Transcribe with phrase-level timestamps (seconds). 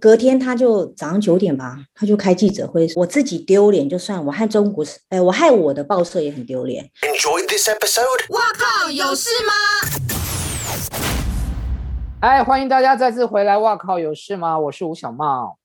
[0.00, 6.88] 隔天他就早上九点吧，他就开记者会，我自己丢脸就算，我害中国，哎，我害我的报社也很丢脸。
[7.00, 8.32] Enjoy this episode！
[8.32, 9.52] 哇靠，有事吗？
[12.20, 13.58] 哎，欢迎大家再次回来。
[13.58, 14.56] 哇靠，有事吗？
[14.56, 15.58] 我是吴小茂，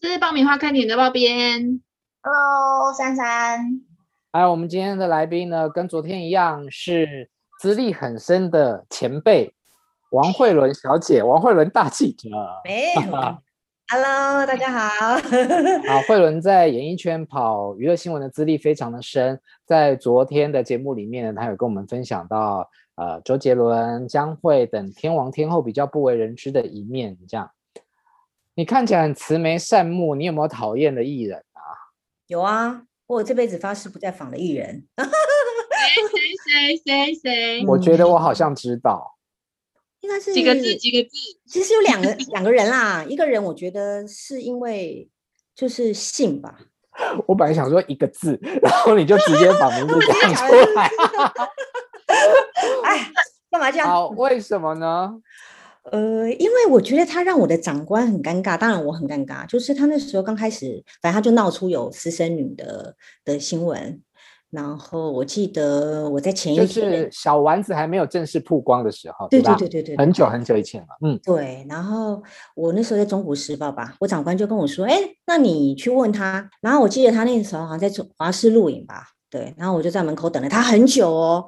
[0.00, 1.82] 是爆米花看点的爆编。
[2.22, 3.82] Hello，珊珊。
[4.30, 7.28] 哎，我们今天的来宾呢，跟昨天一样，是
[7.60, 9.52] 资历很深的前辈
[10.10, 12.30] 王慧伦小姐，王慧伦大记者。
[12.64, 13.02] 没有。
[13.96, 15.14] Hello，大家好。
[15.86, 27.16] 好，慧伦在演艺圈跑娱乐新闻的资历非常的深，在昨天的节目里面呢，他有跟我们分享到，呃，周杰伦、江蕙等天王天后比较不为人知的一面。
[27.28, 27.48] 这样，
[28.56, 31.62] 你看起来很慈眉善目，你有没有讨厌的艺人啊？
[32.26, 34.84] 有啊，我这辈子发誓不再访的艺人。
[34.98, 35.06] 谁
[36.08, 37.66] 谁谁谁谁？
[37.68, 39.13] 我觉得我好像知道。
[40.04, 40.76] 应该是几个字？
[40.76, 41.16] 几个字？
[41.46, 45.08] 其实有两个 两个人啦，一个人我觉得是因为
[45.54, 46.58] 就是姓吧。
[47.26, 50.90] 我本来想说一个字，然后你就直接把名字 讲出来。
[52.84, 53.10] 哎，
[53.50, 53.88] 干嘛这样？
[53.88, 55.14] 好，为什么呢？
[55.90, 59.46] 呃，因为我觉得他让我的长官很尴尬，当然我很尴尬。
[59.46, 64.00] 就是他那时候刚开始，反正他就闹出有私生女的的新闻。
[64.54, 71.66] 然后我记得我在前一天，就是小丸子还没有正式曝光的时候，对对对对对，很久很久以前了，嗯，对。
[71.68, 72.22] 然后
[72.54, 74.96] 我那时候在中国时报吧，我长官就跟我说，哎，
[75.26, 76.48] 那你去问他。
[76.60, 79.52] 然后我记得他那时候好像在华视录影吧，对。
[79.58, 81.44] 然后我就在门口等了他很久哦，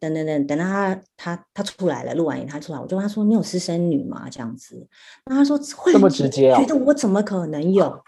[0.00, 4.26] 等等等，等到他他他出来了，录完影他出来，我就问他说，你有私生女吗？
[4.28, 4.84] 这样子。
[5.26, 5.56] 那他说
[5.92, 7.96] 这么直接啊，觉得我怎么可能有？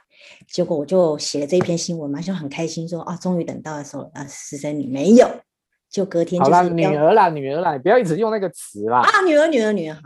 [0.49, 5.29] 结果我就写了这一篇新闻嘛，就很开心说啊，终于等到的时候啊，私生女没有，
[5.91, 9.97] 就隔天就是，女儿啦，女儿啦，你不要一直用那个词啦啊，女儿，女儿，女儿，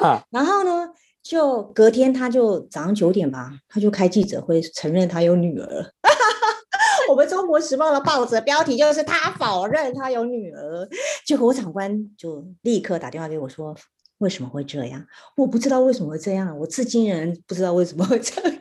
[0.00, 0.22] 好。
[0.30, 0.88] 然后呢，
[1.22, 5.92] 就隔天他就早上九点吧，他就开记者会承认他有女儿。
[7.08, 10.88] 我们中国时报的报纸标题就是他否认他有女儿，
[11.26, 13.74] 结果我长官就立刻打电话给我说，
[14.18, 15.04] 为什么会这样？
[15.36, 18.52] 我不知道为什么会这样，我至今仍不知道为什么会这样。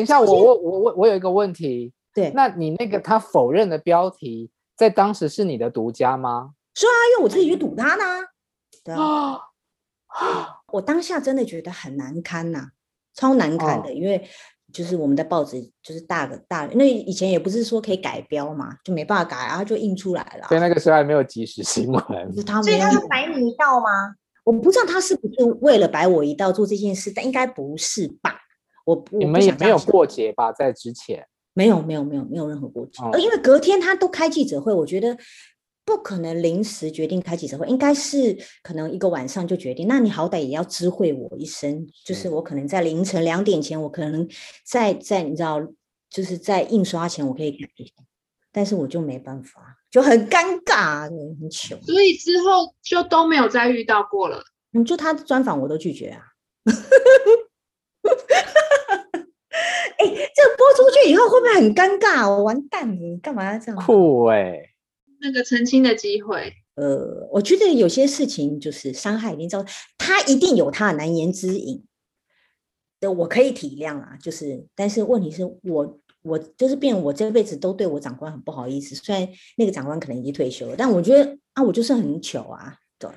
[0.00, 6.50] 等一下，我我我我我有一个问题，对，那你那个他否认的标题，在当时是你的独家吗？
[6.74, 8.04] 是啊，因为我自己去堵他呢。
[8.82, 9.38] 对啊，
[10.72, 12.66] 我当下真的觉得很难堪呐、啊，
[13.14, 14.28] 超难堪的，哦、因为
[14.72, 20.48] 就是我们的报纸就是大个大，那以前也不是说可以改标嘛，就没办法改，然后就印出来了。
[20.48, 22.02] 所以那个时候还没有即时新闻，
[22.34, 24.16] 是他们所以他是摆你一道吗？
[24.42, 28.40] 我不知道他是不是为了摆我一道做这件事，但应该不是吧。
[28.84, 30.52] 我你们也没有过节吧？
[30.52, 35.16] 在之前没有没有没有没有任何过节，呃、哦，因为隔天他都开记者会，我觉得
[35.84, 39.86] 不可能临时决定开记者会，应该是可能一个晚上就决定。
[39.86, 44.28] 那你好歹也要知会我一声，就是我可能在凌晨两点前，我可能
[44.64, 45.60] 在在你知道，
[46.10, 47.92] 就是在印刷前我可以改一下，
[48.52, 51.76] 但是我就没办法，就很尴尬，很糗。
[51.82, 54.42] 所以之后就都没有再遇到过了。
[54.72, 56.22] 嗯，就他专访我都拒绝啊。
[59.98, 62.28] 哎、欸，这个播出去以后会不会很尴尬？
[62.28, 63.76] 我完蛋了，你干嘛要这样？
[63.76, 64.70] 酷哎、欸，
[65.20, 66.52] 那个澄清的机会。
[66.74, 71.84] 呃，我觉得有些事情就是伤害已经造成，他一定有他的难言之隐。
[72.98, 78.94] 对，我可以体谅啊，就是，但是问题是我，我就是变，我这辈子都对我长官很不好意思。
[78.94, 82.76] 虽然那个长官可能已经退休了，但我觉得啊，我就是很糗啊。
[82.98, 83.08] 对，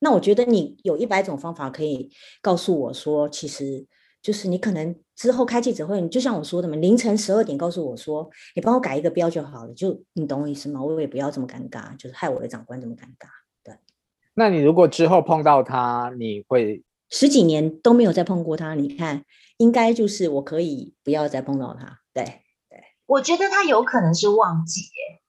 [0.00, 2.10] 那我觉得你有一百种方法可以
[2.42, 3.86] 告诉我说，其实。
[4.20, 10.82] 就是你可能之后开记者会，你就像我说的嘛，凌晨十二点告诉我说，你帮我改一个标就好了，就你懂我意思吗？
[10.82, 13.28] 我也不要这么尴尬，就是害我的长官这么尴尬。
[13.62, 13.76] 对，
[14.34, 19.24] 那你如果之后碰到他，你会十几年都没有再碰过他，你看，
[19.56, 22.00] 应该就是我可以不要再碰到他。
[22.12, 22.24] 对
[22.68, 25.22] 对，我觉得他有可能是忘记耶，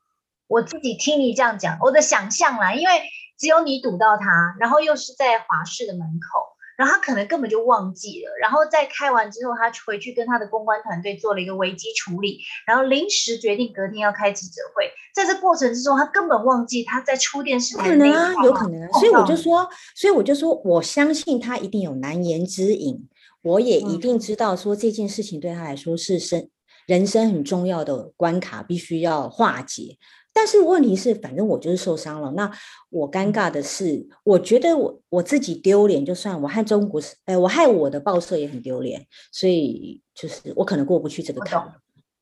[0.48, 2.94] 我自己听你这样讲，我的想象啦，因为
[3.38, 6.59] 只有你堵到他，然后又是在华视的门口。
[6.80, 14.90] 然后他可能根本就忘记了，然后在开完之后，他回去跟他的公关团队做了一个危机处理，然后临时决定隔天要开记者会。
[15.14, 17.90] 在这过程之中，他根本忘记他在出电视台。
[17.90, 18.88] 可能啊，有可能啊。
[18.98, 23.10] 所以我就说，所以我就说，我相信他一定有难言之隐，
[23.42, 26.50] 我也一定知道说这件事情对他来说是生
[26.86, 29.98] 人生很重要的关卡，必须要化解。
[30.34, 32.32] 但是问题是，反正我就是受伤了。
[32.32, 32.50] 那
[32.90, 39.06] 我尴尬的是，我觉得我我自己丢脸就算，我害中国，哎，我害我的报社也很丢脸。
[39.32, 41.62] 所以就是我可能过不去这个坎。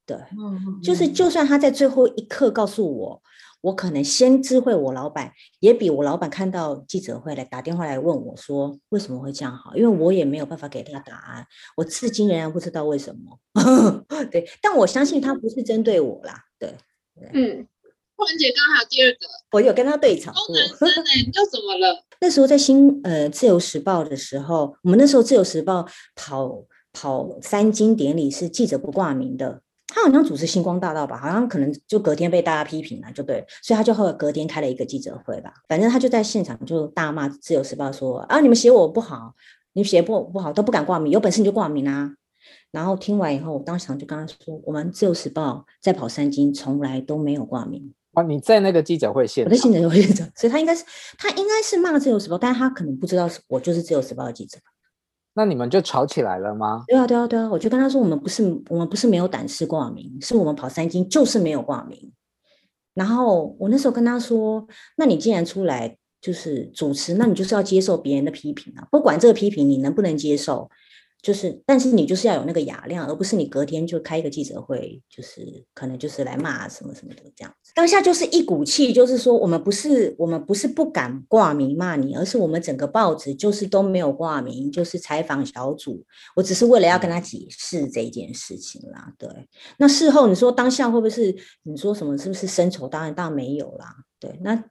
[0.06, 0.18] 对，
[0.82, 3.22] 就是就算他在最后一刻告诉我，
[3.60, 11.46] 我可能先知会我老板，也比我老板看到记者会来打电话来问我说为什么会这样好，因为我也没有办法给他答案，
[11.76, 13.38] 我至今仍然不知道为什么。
[14.32, 16.42] 对，但我相信他不是针对我啦。
[16.58, 16.74] 对，
[17.14, 17.68] 对嗯，
[18.18, 19.18] 富人姐刚好第二个，
[19.52, 20.48] 我有跟他对吵过。
[20.48, 22.04] 都男生呢，你又怎么了？
[22.20, 29.62] 那时候在新呃自由时报的时候，我们那时候自由时报跑跑三金典礼是记者不挂名的。
[29.86, 35.54] 他好像主持星光大道吧，好像可能就隔天被大家批评了，就对，所以他就后来隔天开了一个记者会吧。
[35.68, 39.36] 反正他就在现场就大骂《自由时报》说啊，你们写我不好，
[39.74, 42.16] 你写不不好都不敢挂名，有本事你就挂名啊。
[42.72, 47.94] 然后听完以后，我当场就跟他说，我们《自由时报》在跑三金从来都没有挂名。
[48.18, 49.52] 哦，你在那个记者会现场？
[49.52, 50.84] 我在记者会现场，所以他应该是
[51.20, 54.58] 他应该是骂《自由时报》，但是他可能不知道是我就是《自由时报》的记者。
[55.36, 56.84] 那你们就吵起来了吗？
[56.88, 57.48] 对啊，对啊，对啊！
[57.48, 62.12] 我就跟他说，我们不是我们不是没有胆识挂名，是我们跑三金就是没有挂名。
[62.96, 70.72] 然后我那时候跟他说，那你既然出来就是主持，那你就是要接受别人的批评啊，不管这个批评你能不能接受。
[71.22, 77.72] 就是，但是你就是要有那个雅量，而不是你隔天就开一个记者会，就是可能就是来骂什么什么的这样子。
[77.76, 86.06] 当下就是一股气，就是说我们不是我们不是不敢挂名骂你，而是我们整个报纸就是都没有挂名，就是采访小组。
[86.36, 89.12] 我只是为了要跟他解释这件事情啦。
[89.18, 89.30] 对，
[89.78, 92.18] 那事后你说当下会不会是你说什么？
[92.18, 92.88] 是不是深仇？
[92.88, 93.94] 当然，当然没有啦。
[94.20, 94.64] 对，那。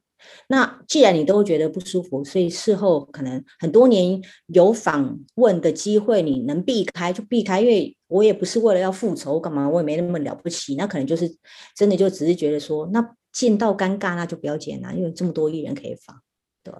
[0.49, 10.77] 那既然你都觉得不舒服，所以事后可能很多年有访问的机会，你能避开就避开，因为我也不是为了要复仇干嘛，我也没那么了不起。
[10.77, 11.29] 那可能就是
[11.75, 16.21] 真的就只是觉得说，那见到尴尬那就不要见了，因为这么多艺人可以访，
[16.63, 16.73] 对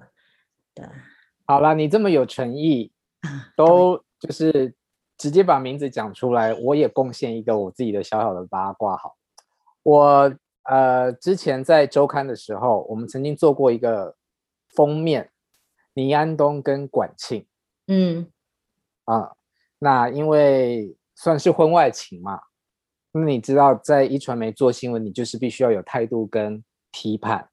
[0.75, 0.87] 对。
[1.45, 2.93] 好了，你这么有诚意，
[3.57, 4.75] 都就是
[5.19, 9.17] 直接把名字讲出来，我也贡献一个我自己的小小的八卦好，
[9.83, 10.35] 我。
[10.69, 14.17] 呃，之前在周刊的时候，我们曾经做过一个
[14.75, 15.31] 封面，
[15.95, 17.47] 倪安东跟管庆，
[17.87, 18.27] 嗯，
[19.05, 19.33] 啊，
[19.79, 22.41] 那因为算是婚外情嘛，
[23.13, 27.49] 那你知道，在一传媒做新闻，你就是必须要有态度跟批判，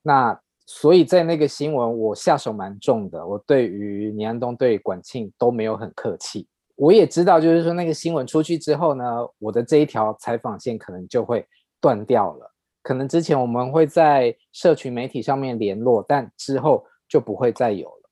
[0.00, 9.04] 那所以在那个新闻，我下手蛮重的，我对于倪安东对管庆都没有很客气，我也知道，就是说那个新闻出去之后呢，
[9.38, 11.46] 我的这一条采访线可能就会。
[11.82, 18.10] 断掉了，可能之前我们会在社群媒体上面联络，但之后就不会再有了。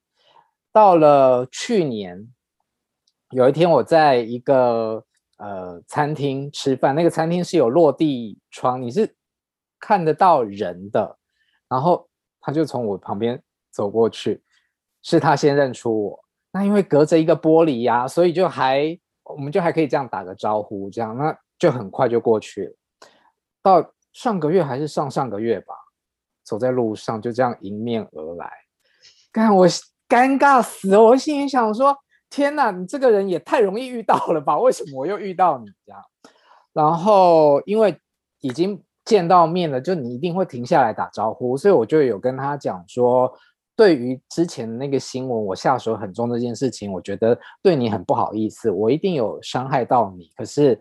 [0.72, 2.28] 到了去年，
[3.30, 5.04] 有一天我在一个
[5.38, 9.14] 呃餐厅吃饭，那个餐厅是有落地窗，你是
[9.78, 11.16] 看得到人的。
[11.68, 12.08] 然后
[12.40, 13.40] 他就从我旁边
[13.70, 14.42] 走过去，
[15.02, 16.24] 是他先认出我。
[16.50, 22.74] 那因为隔着一个玻璃呀，所以就还我们就还可以这样打个招呼，这样那就很快就过去了。
[23.62, 25.74] 到上个月还是上上个月吧，
[26.42, 28.50] 走在路上就这样迎面而来，
[29.32, 29.68] 看我
[30.08, 31.00] 尴尬死了。
[31.00, 31.96] 我心里想说：
[32.28, 34.58] 天哪，你这个人也太容易遇到了吧？
[34.58, 36.02] 为什么我又遇到你这样？
[36.72, 37.96] 然后因为
[38.40, 43.32] 已经见到面了，就你一定会停下来打招呼，所以我就有跟他讲说，
[43.76, 50.30] 对于之前那个新闻，我下手很重这件事情，我觉得对你很不好意思，我一定有伤害到你。
[50.36, 50.80] 可是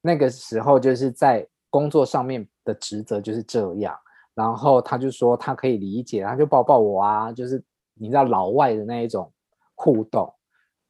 [0.00, 1.46] 那个时候就是在。
[1.70, 3.96] 工作上面的职责就是这样，
[4.34, 7.62] 然后他就说他可以理解，他就抱抱我啊，就是
[7.94, 9.32] 你知道老外的那一种
[9.74, 10.32] 互动，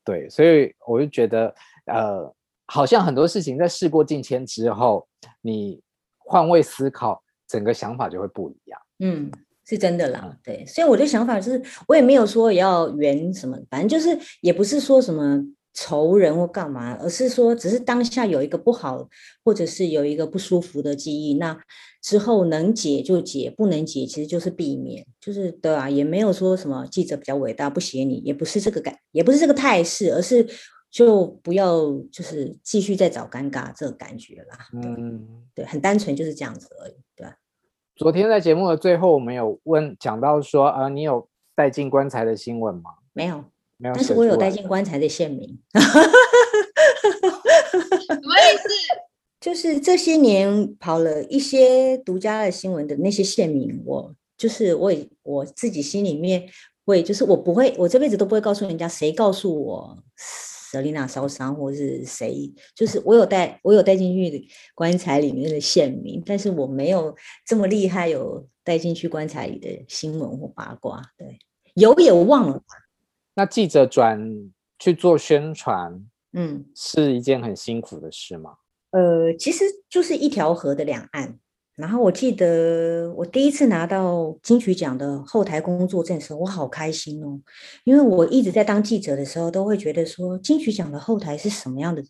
[0.04, 1.54] 对，所以我就觉得，
[1.86, 2.34] 呃，
[2.66, 5.06] 好像很多事情在事过境迁之后，
[5.40, 5.82] 你
[6.18, 8.80] 换位思考，整个想法就会不一样。
[9.00, 9.30] 嗯，
[9.64, 15.44] 是真的啦，对，所以我的想法是，我也没有说要圆什么，反正就是也不是说什么。
[15.72, 19.08] 仇人或干嘛，而是说，只是当下有一个不好，
[19.44, 21.58] 或者是有一个不舒服的记忆，那
[22.02, 30.46] 之后能解就解，不能解其实就是避免，就是对啊，也没有说什么记者比较伟大不写你，也不是这个感，也不是这个态势，而是
[30.90, 31.76] 就不要
[32.10, 34.58] 就是继续再找尴尬这个感觉啦。
[34.72, 37.36] 嗯，对，很单纯就是这样子而已，对吧？
[37.94, 42.90] 昨天在节目的最后，我们有问讲到说，呃，你有带进棺材的新闻吗？
[43.12, 43.44] 没有。
[43.82, 45.80] 但是我有带进棺材的县民，什
[48.14, 48.68] 么意思？
[49.40, 56.46] 就是这些年跑了一些独家的新闻的那些县民，我就是我我自己心里面
[56.84, 60.04] 会，就是我不会，我这辈子都不会告诉人家谁告诉我
[60.70, 71.00] Selina 烧伤，或是谁，就是我有带我有带进去棺材里面的县民，但是我没有这么厉害，有带进去棺材里的新闻或八卦。
[71.16, 71.38] 对，
[71.72, 72.62] 有也忘了。
[73.34, 74.20] 那记者转
[74.78, 78.54] 去做宣传，嗯，是一件很辛苦的事吗？
[78.90, 81.38] 呃，其实就是一条河的两岸，
[81.76, 87.40] 然后我记得我第一次拿到金曲奖的后台工作证的时候，我好开心哦，
[87.84, 92.02] 因为我一直在当记者的时候，都会觉得说金曲奖的后台是什么样的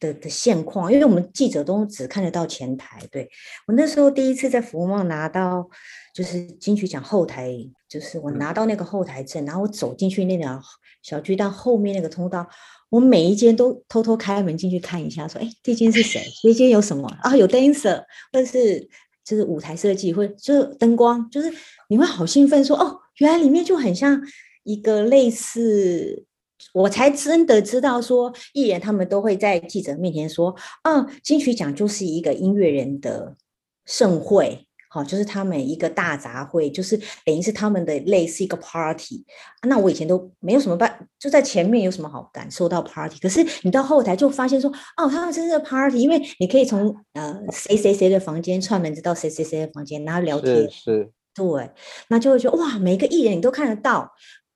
[0.00, 2.98] 的的现况，因为我们记者都只看得到前台。
[3.10, 3.28] 对，
[3.66, 5.68] 我那时候第一次在福茂拿到
[6.14, 7.54] 就是金曲奖后台，
[7.92, 10.58] 就是我拿到那个后台证，然后我走进去那条
[11.02, 12.48] 小巨蛋后面那个通道。
[12.88, 16.22] 我每一间都偷偷开门进去看一下，说：“哎，这间是谁？
[16.42, 17.36] 这间有什么啊？
[17.36, 18.88] 有 dancer，或者是
[19.24, 21.52] 就是舞台设计，或者就是灯光，就是
[21.88, 24.18] 你会好兴奋说，说哦，原来里面就很像
[24.64, 26.24] 一个类似，
[26.72, 33.36] 我才真的知道说，艺人他们都会在记者面前说，嗯，金曲奖就是一个音乐人的
[33.84, 39.24] 盛会。”好，就是他们一个大杂烩，就是等于是他们的类似一个 party。
[39.66, 43.18] 那我以前都没有什么办，就在前面有什么好感受到 party。
[43.18, 50.54] 可是你到后台就发现说，哦，他们真的 party，因为你可以从呃谁谁谁的房间串门子到谁谁谁的房间，然后聊天。
[50.70, 51.10] 是，是。
[51.34, 51.70] 对，
[52.08, 54.12] 那就会觉得哇，每个艺人你都看得到。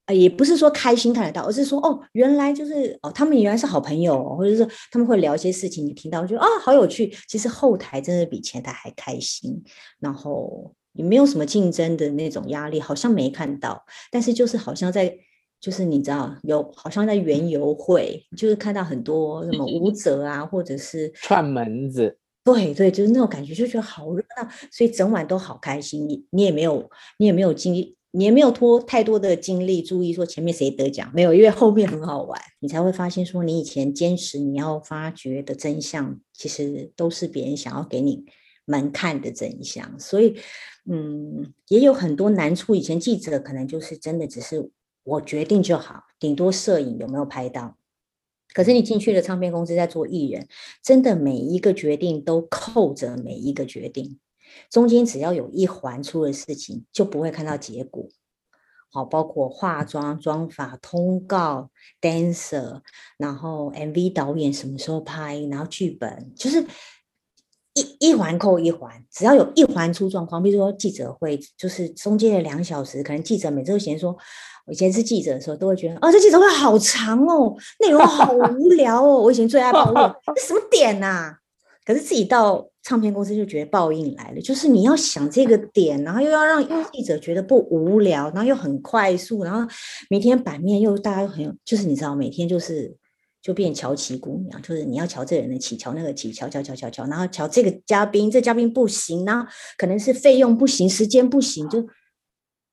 [0.07, 7.13] 呃，也不是说开心看得到，而是说哦，原来就是哦，他们原来是好朋友，或者是他们会聊一些事情，你听到觉得啊，好有趣。
[7.29, 9.61] 其实后台真的比前台还开心，
[9.99, 15.13] 然后也没有什么竞争的那种压力，好像没看到，但是就是好像在，
[15.61, 26.09] 就是你知道有，好像在园游会，就是看到很多什么舞者啊，或者是 串门子，对对，就是那种感觉，就觉得好热闹，所以整晚都好开心。
[26.09, 27.96] 你你也没有，你也没有经历。
[28.17, 38.25] 你也没有拖太多的精力注意说前面谁得奖，没有，因为后面很好玩，你才会发现说你以前坚持你要发掘的真相，其实都是别人想要给你
[38.65, 40.01] 们看的真相。
[40.01, 40.35] 所以，
[40.91, 42.75] 嗯，也有很多难处。
[42.75, 44.71] 以前记者可能就是真的只是
[45.05, 47.77] 我决定就好，顶多摄影有没有拍到。
[48.55, 50.49] 可是你进去了唱片公司在做艺人，
[50.83, 54.19] 真的每一个决定都扣着每一个决定。
[54.71, 58.09] 中间只要有一环出了事情，就不会看到结果。
[58.93, 61.71] 好，包括化妆、妆发、通告、
[62.01, 62.81] dancer，
[63.19, 66.65] 然后 MV 导演什么时候拍，然后剧本，就是
[67.75, 69.05] 一一环扣一环。
[69.11, 74.17] 只要有一环出状况，比如说记者会，就是中间的两小时，可能记者每次都嫌说，
[74.67, 79.21] 我以前是记者的时候，都会觉得，啊，这记者会好长哦，内容好无聊哦。
[79.21, 81.41] 我以前最爱抱怨，这什么点啊？
[81.87, 86.63] 可是自己到唱片公司就觉得报应来了，就是你要想这个点，然后又要让
[86.93, 89.67] 记者觉得不无聊，然后又很快速，然后
[90.11, 92.93] 每天版面又大家又很有，就是你知道每天就是
[93.41, 99.47] 就变乔琪姑娘，就是你要瞧这人的棋，瞧那个棋，瞧瞧瞧瞧瞧，然后瞧这个嘉宾，这嘉宾不行，然后
[99.79, 101.87] 可能是费用不行，时间不行，就。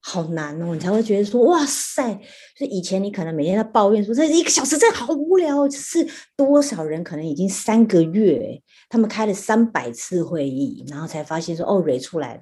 [0.05, 2.13] 好难哦，你才会觉得说哇塞！
[2.57, 6.05] 就以前你可能每天在抱怨说这一个小时真的好无聊，就是
[6.35, 12.41] 多少人可能已经三个月，他们开了三百次会议，然后才发现说哦蕊出来了。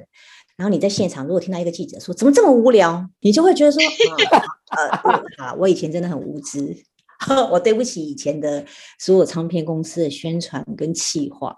[0.58, 3.80] 然后你在现场如果听到一个记者说怎么这么无聊，你就会觉得说
[4.72, 4.98] 呃，
[5.38, 6.76] 好，我以前真的很无知，
[7.52, 8.66] 我对不起以前的
[8.98, 11.56] 所有唱片公司的宣传跟企划。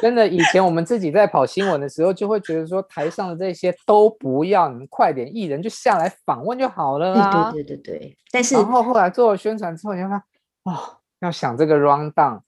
[0.00, 7.50] 真的，以前我们自己在跑新闻的时候，就会觉得说台上的这些都不要，你们快点，艺人就下来访问就好了啊。
[7.52, 8.16] 对对对对。
[8.32, 10.12] 但是，然后后来做了宣传之后，你看，
[10.64, 12.40] 哦，要想这个 round down，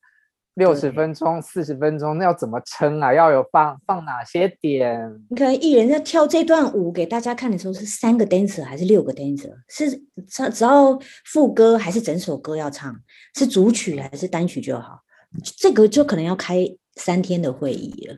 [0.54, 3.12] 六十分钟、四十分钟，那要怎么撑啊？
[3.12, 5.12] 要有放放哪些点？
[5.28, 9.52] 你可能艺人在跳这段舞给大家看的时候，是三个 dancer 还是六个 dancer？
[9.68, 9.90] 是
[10.26, 12.97] 只只要副歌还是整首歌要唱？
[13.35, 15.00] 是主曲还是单曲就好？
[15.59, 16.66] 这个就可能要开。
[16.96, 18.16] 三天的会议了，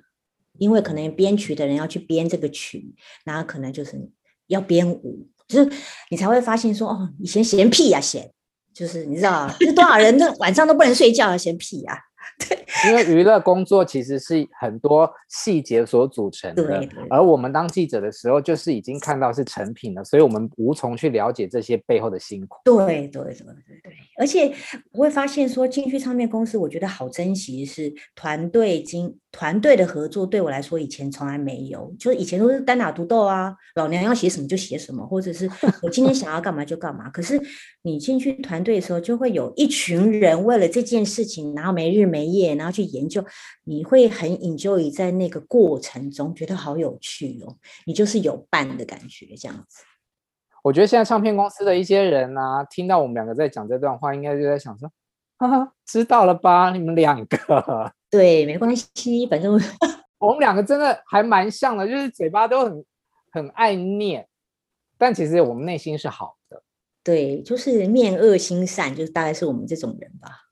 [0.59, 4.11] 因为可能编曲的人要去编这个曲，然后可能就是
[4.49, 5.71] 要编舞，就是
[6.11, 8.33] 你才会发现说，哦，以前闲屁呀、啊、闲，
[8.73, 11.99] 就是你知道，这多少人那 晚上都不能睡觉啊，闲屁呀、啊。
[12.49, 22.59] 对，因为娱乐工作其实是很多细节所组成的，而我们当记者的时候，就是已经看到是成品了，所以我们无从去了解这些背后的辛苦。
[22.65, 24.53] 对对对对对，而且
[24.93, 29.17] 我会发现说，进去唱片公司，我觉得好珍惜是团队经。
[29.37, 35.51] 团队的合作对我来说以前从来没有，就是以前都是单打独斗啊，老娘要写什么就写什么，或者是
[35.83, 37.11] 我今天想要干嘛就干嘛。
[37.11, 37.37] 可是
[37.83, 43.25] 你进去团队的时候，就会有一群人为了这件事情，然后没日没夜，然后去研究，
[43.65, 49.85] 你会很 enjoy 在那个过程中，觉得好有趣哦，你就是有伴的感觉这样子。
[50.63, 54.91] 我觉得现在唱片公司的一些人啊，听到我们两个在讲这段话，应该就在想说，
[55.39, 57.93] 哈哈，知道了吧，你们两个。
[58.11, 59.61] 对，没关系，反正
[60.19, 62.85] 我 们两个真的还蛮像的，就是嘴巴都很
[63.31, 64.27] 很爱念，
[64.97, 66.63] 但其实我们内心是好的。
[67.03, 70.44] 对，就是面恶心善，就是大概是我们这种人吧。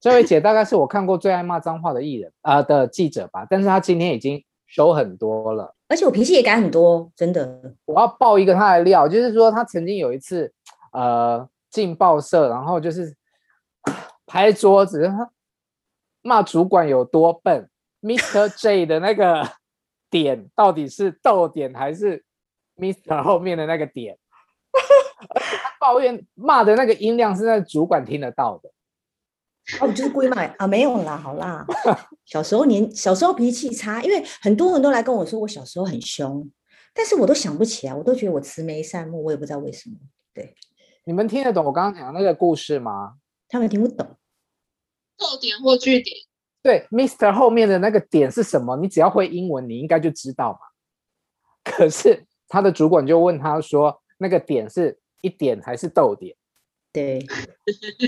[0.00, 5.74] 这位姐大概是我看过最爱骂脏话的艺人啊、呃、的记者吧，但是她今天已经收很多了。
[5.88, 7.74] 而且我脾气也改很多，真的。
[7.84, 10.52] 我要爆一个她的料，就是说她曾经有一次，
[10.92, 13.16] 呃，进报社，然后就是
[14.26, 15.10] 拍桌子，
[16.22, 17.68] 骂主管有多笨。
[18.00, 18.48] Mr.
[18.56, 19.50] J 的那个
[20.08, 22.22] 点到底是逗点还是
[22.76, 23.22] Mr.
[23.24, 24.16] 后面的那个点？
[25.34, 28.70] 而且他抱怨骂的那个音量是那主管听得到的。
[29.80, 31.66] 哦，我就是故意骂啊，没有啦，好啦。
[32.24, 36.50] 小时候年小时候脾气差，因为很多人都来跟我说我小时候很凶，
[36.94, 39.96] 但是我都想不起来，我都觉得我慈眉善目，我也不知道为什么。
[40.32, 40.54] 对，
[41.04, 43.16] 你们听得懂我刚刚讲的那个故事吗？
[43.48, 44.06] 他们听不懂。
[45.18, 46.16] 逗点或句点。
[46.62, 47.32] 对，Mr.
[47.32, 48.76] 后面的那个点是什么？
[48.78, 50.58] 你只要会英文，你应该就知道嘛。
[51.62, 56.34] 可是他的主管就问他说：“那个点是一点还是逗点？”
[56.92, 57.26] 对，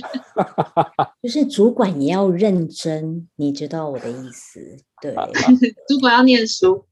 [1.23, 4.77] 就是主管也要认真，你知道我的意思？
[5.03, 5.15] 对，
[5.87, 6.85] 主管要念书，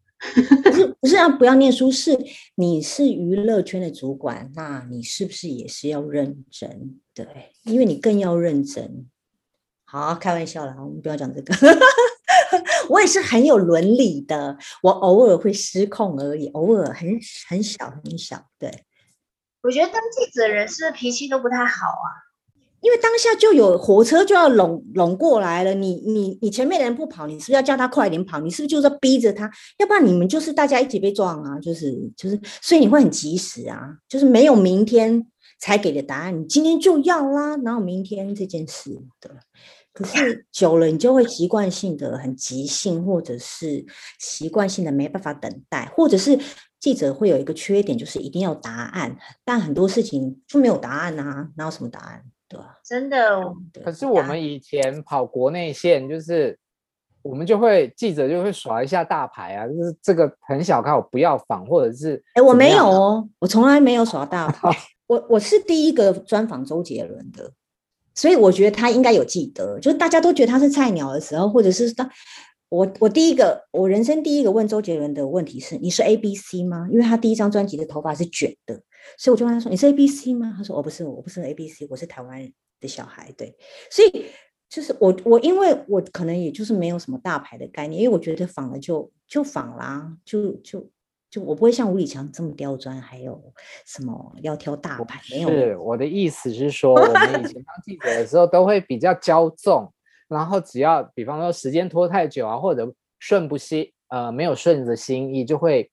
[0.62, 2.18] 不是不是啊，不要念书，是
[2.56, 7.00] 你是娱乐圈的主管，那你是不是也是要认真？
[7.14, 7.26] 对，
[7.64, 9.06] 因为你更要认真。
[9.84, 11.54] 好，开玩笑啦，我们不要讲这个。
[12.90, 17.08] 我也是很有伦理的，我偶尔会失控而已，偶尔很
[17.48, 18.46] 很小很小。
[18.58, 18.70] 对，
[19.68, 22.08] 我觉得当记者的人是不是脾气都不太好啊？
[22.80, 28.40] 因为当下就有火车就要拢拢过来了，你你你前面的人不跑，你是不是要叫他快点跑？
[28.40, 29.50] 你是不是就是逼着他？
[29.76, 31.60] 要不然你们就是大家一起被撞啊！
[31.60, 35.26] 就是就是，所以你会很及时啊，就是没有明天
[35.60, 39.28] 才给的答案，你今天就要啦，哪有明天这件事的？
[39.92, 43.84] 可是久了，你就会习惯性的很急性，或者是
[44.20, 46.38] 习惯性的没办法等待，或者是
[46.80, 52.22] 记者会有一个缺点，就是一定要答案，但很多事情就没有答案啊，哪有什么答案？
[52.48, 52.78] 对吧？
[52.84, 53.42] 真的。
[53.84, 56.58] 可是我们以前跑国内线，就是
[57.22, 64.70] 我们就会记者就会耍一下大牌啊，就是这个很小看我不要访，或者是哎，我没有哦，我从来没有耍大 牌，
[65.06, 67.52] 我我是第一个专访周杰伦的。
[68.14, 72.10] 所以我觉得他应该有记得，就是大家都觉得他是菜鸟的时候，或者是当
[72.68, 76.88] 我我第一个我人生第一个问周杰伦的问题是：你是 A B C 吗？
[76.90, 78.74] 因为他第一张专辑的头发是卷的，
[79.16, 80.54] 所以我就问他说：你是 A B C 吗？
[80.56, 83.32] 他说：我不是，我不是 A B C，我是台湾的小孩。
[83.36, 83.56] 对，
[83.90, 84.26] 所以
[84.68, 90.90] 就是我我因为我可能也就是没有什么大牌的概念，因为我觉得仿了就就仿啦，就就。
[91.30, 93.38] 就我不会像吴以强这么刁钻，还有
[93.84, 95.20] 什么要挑大牌？
[95.30, 95.50] 没有。
[95.50, 99.92] 是我的意思是说，我们以前当记者的时候都会比较骄纵，
[100.28, 105.90] 然后只要比方说时间拖太久啊，或者顺不心呃没有顺着心意，就会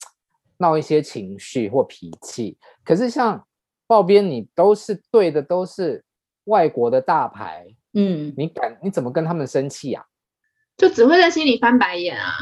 [0.57, 2.57] 闹一些情绪或脾气。
[2.83, 3.45] 可是像
[3.87, 6.03] 报编，你都是对的，都是
[6.45, 10.03] 外国的大牌，嗯，你敢你怎么跟他们生气啊？
[10.77, 12.33] 就只会在心里翻白眼啊。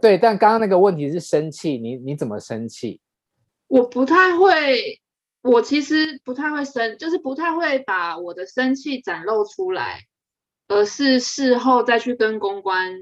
[0.00, 3.00] 对，但刚刚那个问题是生气，你你怎么生气？
[3.68, 5.00] 我不太会，
[5.42, 10.00] 我其实不太会生，就是不太会把我的生气展露出来，
[10.70, 12.94] 而是事后再去跟公关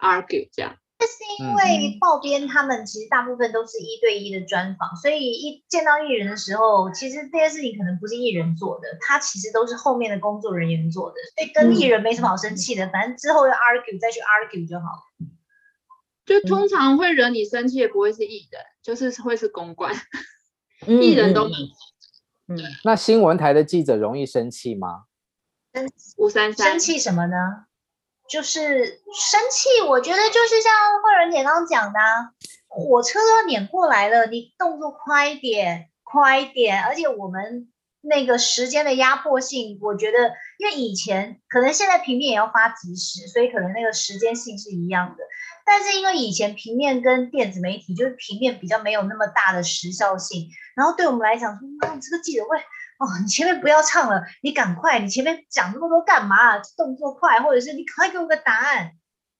[0.00, 0.76] argue 这样。
[0.98, 15.28] 这是因为报编他们其实大部分都是一对一的专访，所以一见到艺人的时候，其实这些事情可能不是艺人做的，他其实都是后面的工作人员做的，所以跟艺人没什么好生气的，嗯、反正之后要 argue 再去 argue 就好了。
[16.26, 19.94] 就通常会惹你生气的不会是艺人，就是会是公关，
[20.86, 21.58] 艺人都蛮好
[22.48, 22.56] 的。
[22.56, 25.04] 对，那新闻台的记者容易生气吗？
[26.16, 27.36] 五三三生气什么呢？
[28.28, 31.98] 就是生气，我觉得就是像慧仁姐刚刚讲的，
[32.68, 36.82] 火车都要碾过来了，你动作快一点，快一点。
[36.84, 45.24] 而且我们那个时间的压迫性，我觉得，因为以前可能现在平面也要发即时，所以可能那个时间性是一样的。
[45.64, 52.58] 但是因为以前平面跟电子媒体就是平面比较没有那么大的时效性，然后对我们来讲说，妈，你这个记者会
[52.98, 56.58] 哦，你前面不要唱了，你赶快，你前面讲那么多干嘛？
[56.76, 58.92] 动作快，或者是你赶快给我个答案。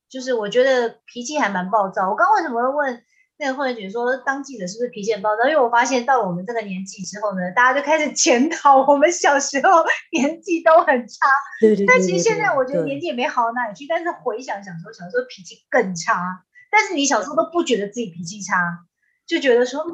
[0.08, 2.08] 就是我觉得脾气还蛮暴躁。
[2.08, 3.02] 我刚刚为什么会问？
[3.40, 5.44] 那个慧姐说，当记者是不是脾气很暴躁？
[5.44, 11.26] 因为我发现到了我们这个年纪之后呢，大家就开始检讨我们小时候 年纪都很差。
[11.60, 11.86] 对对对。
[11.86, 13.86] 但其实现在我觉得年纪也没好到哪里去。
[13.88, 16.42] 但是回想小时候，小时候脾气更差。
[16.68, 18.56] 但是你小时候都不觉得自己脾气差，
[19.24, 19.84] 就觉得说，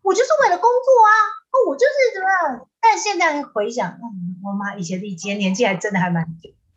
[0.00, 1.12] 我就是为了工作啊，
[1.56, 2.68] 哦，我就是怎么样。
[2.80, 6.26] 但现在回想，嗯，我妈以前以前年纪还真的还蛮。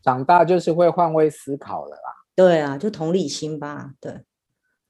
[0.01, 2.15] 长大就是会换位思考了啦。
[2.35, 3.91] 对啊，就同理心吧。
[3.99, 4.21] 对。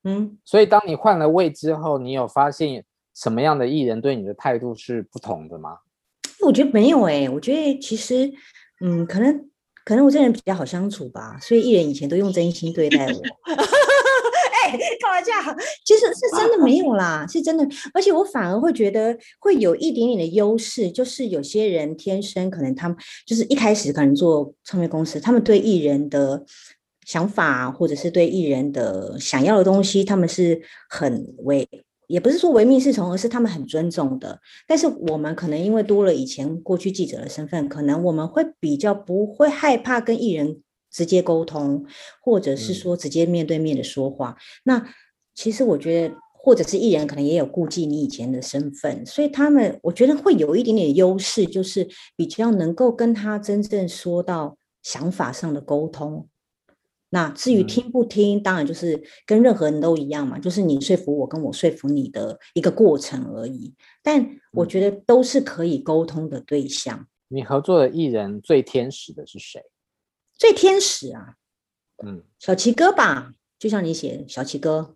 [0.04, 5.80] 嗯，所以当你换了位之后，你有发现什么样的艺人对你的态度是不同的吗？
[6.42, 8.32] 我觉得没有哎、欸，我觉得其实，
[8.82, 9.50] 嗯，可能
[9.84, 13.12] 可能我这人比较好相处吧，所以艺人以前都用真心对待我。
[14.72, 15.32] 开玩笑，
[15.86, 17.68] 其实是真的没有啦，是真的。
[17.94, 26.44] 而且我反而会觉得会有一点点的优势，就是有些人天生可能他们就是一开始可能做唱片公司，他们对艺人的
[27.06, 31.68] 想法或者是对艺人的想要的东西，他们是很唯，
[32.08, 34.40] 也不是说唯命是从，而是他们很尊重的。
[34.68, 40.62] 但是我们可能因为多了以前过去记者的身份，可能我们会比较不会害怕跟艺人。
[40.92, 41.86] 直接沟通，
[42.22, 44.32] 或者是说直接面对面的说话。
[44.32, 44.94] 嗯、那
[45.36, 56.28] 其实我觉得，或者是艺人可能也有顾忌你以前的身份，所以他们我觉得会有一点点优势，就是比较能够跟他真正说到想法上的沟通。
[57.12, 63.74] 那至于听不听，嗯、当然就是跟任何人都一样嘛，就是你说服我，跟我说服你的一个过程而已。
[64.04, 67.08] 但我觉得都是可以沟通的对象。
[67.28, 69.64] 你合作的艺人最天使的是谁？
[70.40, 71.36] 最天使啊，
[72.02, 74.96] 嗯，小齐哥吧，就像你写小齐哥，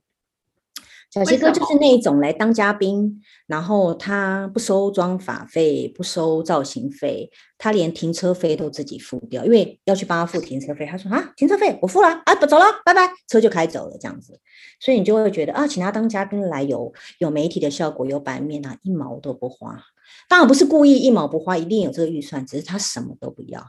[1.12, 10.86] 小齐哥就是那一种来当嘉宾，然后他不收妆发费，不收造型费，他连停车费都自己付掉，因为要去帮他付停车费。
[10.86, 14.39] 他说啊，停车费我付了啊，不走了，拜拜，车就开走了这样子。
[14.79, 19.77] 所以你就会觉得啊，请他当嘉宾来有有媒体的效果，有版面啊，一毛都不花。
[20.29, 23.62] 当然不是故意一毛不花，一定有这个预算，只是他什么都不要。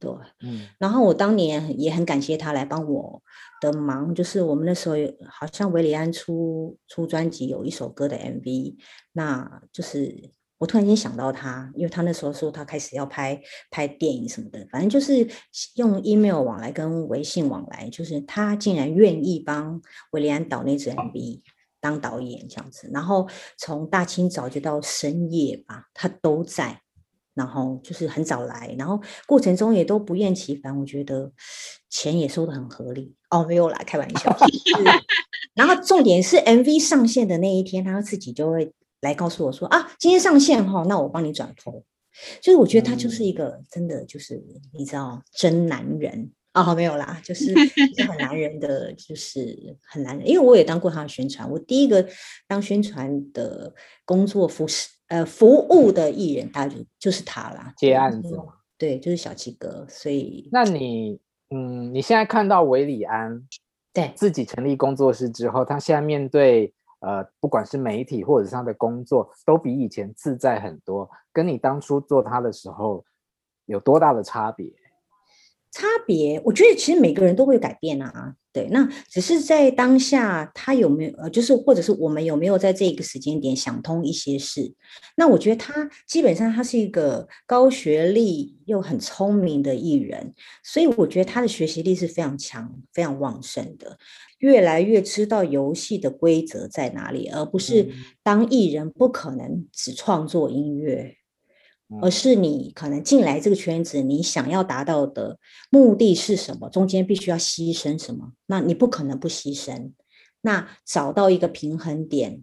[0.00, 0.10] 对，
[0.40, 3.22] 嗯，然后我当年也很感谢他来帮我
[3.60, 4.94] 的忙，就是我们那时候
[5.28, 8.76] 好像韦礼安出出专辑有一首歌的 MV，
[9.12, 13.38] 那就是我突然间想到他，因为他那时候说他开始要拍
[13.70, 15.28] 拍电影什么的，反正就是
[15.76, 19.82] 用 email 往来跟微信往来，就是他竟然愿意帮
[20.12, 21.42] 韦礼安导那支 MV
[21.78, 26.80] 当导演这样子，然后从大清早就到深夜吧，他都在。
[27.34, 31.32] 然后就是很早来，然后过程中也都不厌其烦，我觉得
[31.88, 34.36] 钱也收得很合理哦，没有啦，开玩笑。
[35.54, 41.84] 然后重点是 MV 上线的那一天，他自己就会来告诉我说啊，今天上线哈，那我帮你转头。
[42.40, 47.54] 就是我觉得他就是一个、嗯、真的就是你知道真男人哦，没有啦， 就是
[48.08, 50.28] 很男人的，就是很男人。
[50.28, 52.06] 因为我也当过他的宣传，我第一个
[52.48, 53.72] 当宣传的
[54.04, 54.88] 工作服饰。
[55.10, 58.44] 呃，服务的艺人，他就就是他啦，接案子嘛，
[58.78, 59.84] 对，就是小七哥。
[59.88, 61.20] 所以，那你，
[61.50, 63.42] 嗯，你现在看到韦礼安
[63.92, 73.04] 对自己成立工作室之后，他现在面对呃，不管是媒体或者是他的工作，都比以前自在很多，跟你当初做他的时候
[73.66, 74.70] 有多大的差别？
[75.72, 78.36] 差别，我觉得其实每个人都会改变啊。
[78.52, 84.74] 对，那只是在当下，他有没有呃，就是或者是我们有没有在这个时间点想通一些事？
[85.16, 90.34] 那我觉得他基本上他是一个高学历又很聪明的艺人，
[90.64, 93.96] 所以我觉得他的学习力是非常强、非常旺盛的，
[94.40, 97.88] 越来越知道游戏的规则在哪里，而不是
[98.24, 101.19] 当艺人不可能只创作音乐。
[102.00, 105.38] 而是你可能进来这个圈子，你想要达到的
[105.70, 106.70] 目的是什么？
[106.70, 108.32] 中间必须要牺牲什么？
[108.46, 109.92] 那你不可能不牺牲。
[110.42, 112.42] 那找到一个平衡点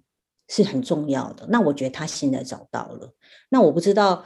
[0.50, 1.48] 是很重要的。
[1.50, 3.14] 那我觉得他现在找到了。
[3.50, 4.26] 那我不知道，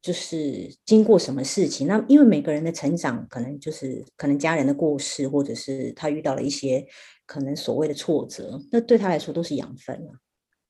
[0.00, 1.86] 就是经过什么事情？
[1.86, 6.84] 那因为每个人的成长，可能就是可能家人的过世，或者是他遇到了一些
[7.26, 10.16] 可能所谓的挫折，那对他来说都是养分啊。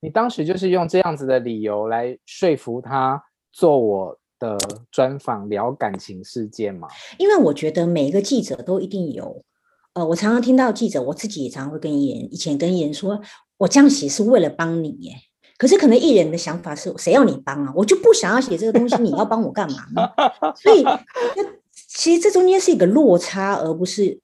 [0.01, 3.23] 你当时就是用这样子的理由来说服他。
[3.53, 4.59] 做我的
[4.91, 6.89] 专访聊感情事件嘛？
[7.19, 9.45] 因为我觉得每一个记者都一定有，
[9.95, 13.21] 呃，我常常听到记者，我自己也常常会跟艺人，以前跟艺人说，
[13.59, 15.15] 我这样写是为了帮你耶。
[15.59, 17.73] 可是可能艺人的想法是，谁要你帮啊？
[17.77, 20.11] 我就不想要写这个东西，你要帮我干嘛呢？
[20.57, 20.85] 所以，
[21.75, 24.19] 其实这中间是一个落差，而不是。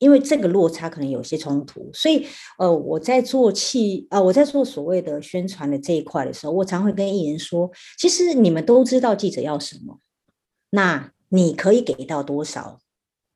[0.00, 2.26] 因为这个落差可能有些冲突，所以
[2.58, 10.00] 呃，我在做气呃，我在做所谓的宣传的这一块的时候，我常会跟艺人说，其实你们都知道记者要什么，
[10.70, 12.80] 那你可以给到多少，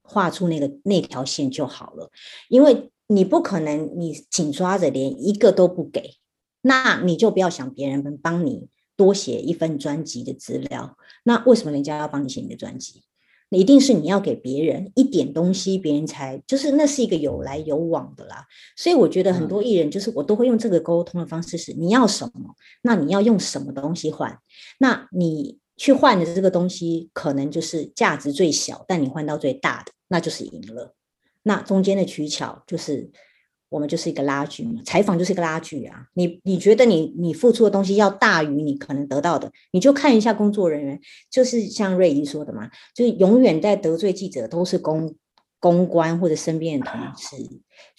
[0.02, 2.10] 画出那个那条线就好了，
[2.48, 6.14] 因为你不可能你紧抓着连一个都不给，
[6.62, 13.02] 那你就不要想别人能帮你多写一份专辑的资料，那为什么人家要帮你写你的专辑？
[13.54, 18.46] 一定是你要给别人一点东西，别人才就是那是一个有来有往的啦。
[18.76, 24.38] 所以我觉得很多艺人就是我都会用这个沟通的方式是：你要什么，那你要用什么东西换？
[24.78, 30.94] 那你去换的这个东西可能就是价值最小，但你换到最大的，那就是赢了。
[31.42, 33.10] 那中间的取巧就是。
[33.74, 36.06] 我们就是一个拉锯嘛，采访就是一个拉锯啊。
[36.14, 45.16] 你你觉得你你付出的东西要大于你可能得到的，你就看一下工作人员，就是像瑞仪说的嘛，就是永远在得罪记者都是公
[45.58, 47.36] 公关或者身边的同事，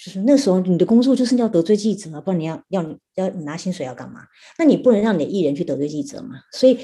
[0.02, 2.82] 就是那时候你的工作就是要得罪记者，不然你要要
[3.16, 4.22] 要你拿薪水要干嘛？
[4.58, 6.36] 那你不能让你的艺人去得罪记者嘛？
[6.54, 6.80] 所以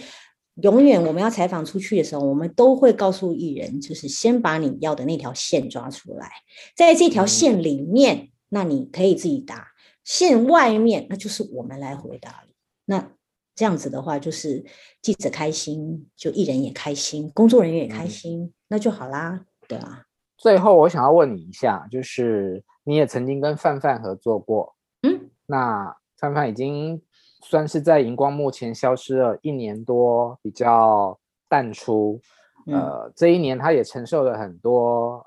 [0.56, 6.30] 永远我们要采访出去的时候，我们都会告诉艺人，就是先把你要的那条线抓出来，
[6.75, 9.55] 在这条线里面，那你可以自己答；
[10.03, 12.47] 线外面，那就是我们来回答了。
[12.85, 13.11] 那
[13.55, 14.65] 这样子的话，就是
[15.01, 20.03] 记者开心，就艺人也开心，工作人员也开心，嗯、那就好啦，对啊。
[20.37, 27.01] 最后，我想要问你一下，就是你也曾经跟范范合作过，嗯，那范范已经
[27.43, 32.19] 算是在荧光幕前消失了一年多，比较淡出，
[32.65, 35.25] 嗯、呃，这一年他也承受了很多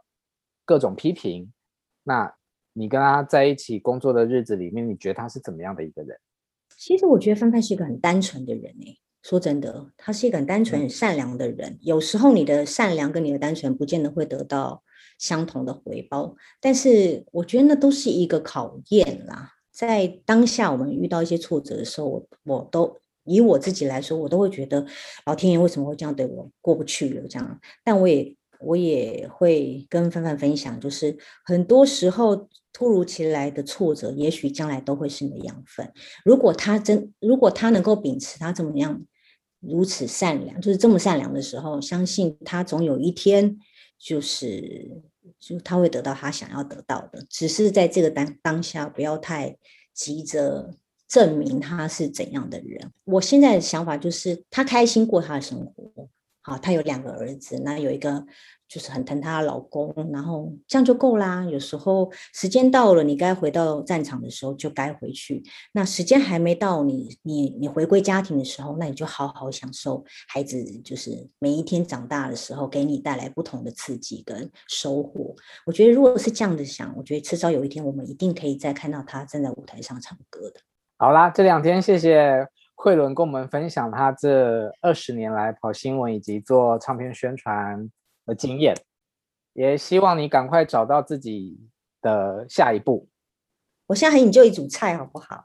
[0.64, 1.52] 各种批评。
[2.02, 2.34] 那
[2.74, 6.18] 你跟他在一起工作的日子里面，你觉得他是怎么样的一个人？
[6.76, 11.78] 其实我觉得范范是一个很单纯的人诶，说真的，他是一个很单纯、很善良的人。
[11.80, 14.82] 有时候你的善良跟你的单纯，不见得会得到
[15.18, 19.52] 相同的回报，但是我觉得那都是一个考验啦。
[19.70, 24.84] 在当下我们遇到一些挫折的时候，我我都以我自己来说，我都会觉得
[25.26, 27.60] 老天爷为什么会这样对我，过不去了这样。
[27.82, 28.34] 但我也
[28.64, 32.48] 我也会跟范范分享，就是很多时候。
[32.76, 35.88] 突如其来的挫折，也许将来都会是你的养分。
[36.24, 39.00] 如果他真，如果他能够秉持他怎么样
[39.60, 43.56] 如此善良，就是这么善良的时候，相信他总有一天，
[43.96, 44.90] 就是
[45.38, 47.24] 就他会得到他想要得到的。
[47.30, 49.56] 只是在这个当当下，不要太
[49.94, 50.74] 急着
[51.06, 52.90] 证明他是怎样的人。
[53.04, 55.83] 我现在的想法就是，他开心过他的生活。
[56.44, 58.24] 好，他有两个儿子，那有一个。
[58.66, 61.44] 就是很疼她的老公，然后这样就够啦。
[61.44, 65.40] 有时候时间到了，你该回到战场的时候就该回去。
[65.72, 75.36] 那时间还没到你，你你你回归家庭的时候，那你就好好享受孩子，就是每一天长大的时候，给你带来不同的刺激跟收获。
[75.66, 80.60] 我觉得如果是这样的想，我觉得迟早有一天我们一定可以再看到他站在舞台上唱歌的。
[80.96, 82.44] 好啦，这两天谢谢
[82.84, 87.90] 慧伦跟我们分享他这二十年来跑新闻以及做唱片宣传
[88.26, 88.76] 的经验，
[89.54, 91.58] 也希望你赶快找到自己
[92.02, 93.08] 的下一步。
[93.86, 95.42] 我现在很 enjoy 煮菜，好不好？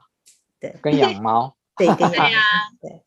[0.60, 2.38] 对，跟养猫， 对，跟养猫，
[2.82, 3.02] 对，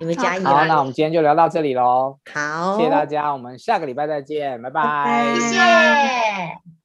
[0.00, 0.42] 你们加油。
[0.42, 2.18] 好，那我们今天就聊到这里喽。
[2.34, 6.75] 好，谢谢大家，我们下个礼拜再见，拜拜，谢谢。